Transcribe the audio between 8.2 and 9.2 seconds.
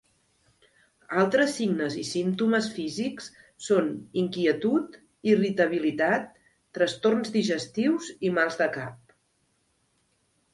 i mals de cap.